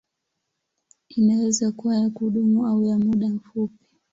Inaweza 1.09 1.71
kuwa 1.71 1.95
ya 1.95 2.09
kudumu 2.09 2.67
au 2.67 2.83
ya 2.85 2.99
muda 2.99 3.29
mfupi. 3.29 3.85